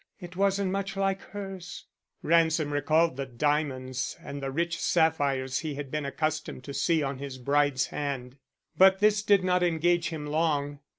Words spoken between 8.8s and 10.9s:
this did not engage him long.